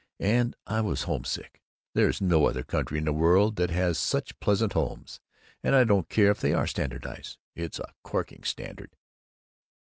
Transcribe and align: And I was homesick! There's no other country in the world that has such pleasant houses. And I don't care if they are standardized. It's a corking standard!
And 0.19 0.55
I 0.65 0.81
was 0.81 1.03
homesick! 1.03 1.61
There's 1.93 2.19
no 2.21 2.47
other 2.47 2.63
country 2.63 2.97
in 2.97 3.05
the 3.05 3.13
world 3.13 3.55
that 3.57 3.69
has 3.69 3.99
such 3.99 4.39
pleasant 4.39 4.73
houses. 4.73 5.19
And 5.63 5.75
I 5.75 5.83
don't 5.83 6.09
care 6.09 6.31
if 6.31 6.39
they 6.41 6.53
are 6.53 6.65
standardized. 6.65 7.37
It's 7.55 7.77
a 7.77 7.93
corking 8.01 8.41
standard! 8.41 8.95